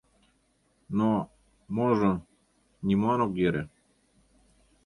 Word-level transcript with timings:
Но... 0.97 1.11
можо... 1.75 2.11
нимолан 2.87 3.19
ок 3.25 3.33
йӧрӧ...» 3.39 3.63